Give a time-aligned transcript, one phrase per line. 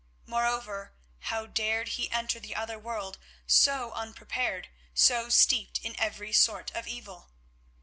[0.25, 0.95] Moreover,
[1.29, 6.87] how dared he enter the other world so unprepared, so steeped in every sort of
[6.87, 7.29] evil?